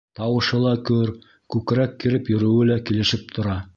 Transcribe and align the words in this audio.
Тауышы 0.19 0.61
ла 0.61 0.71
көр, 0.89 1.11
күкрәк 1.55 1.93
киреп 2.05 2.33
йөрөүе 2.35 2.69
лә 2.71 2.79
килешеп 2.89 3.29
тора. 3.37 3.61